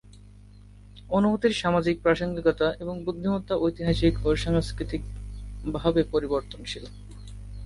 অনুভূতির 1.09 1.53
সামাজিক 1.53 1.95
প্রাসঙ্গিকতা 2.01 2.67
এবং 2.79 2.95
শক্তিমত্তা 3.05 3.55
ঐতিহাসিক 3.57 4.13
ও 4.25 4.29
সাংস্কৃতিকভাবে 4.35 6.01
পরিবর্তনশীল। 6.03 6.85